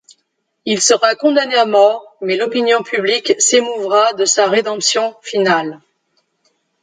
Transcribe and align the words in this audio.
Il 0.65 0.81
sera 0.81 1.13
condamné 1.13 1.55
à 1.57 1.67
mort 1.67 2.15
mais 2.21 2.35
l'opinion 2.35 2.81
publique 2.81 3.39
s’émouvra 3.39 4.13
de 4.13 4.25
sa 4.25 4.47
rédemption 4.49 5.15
finale. 5.21 5.79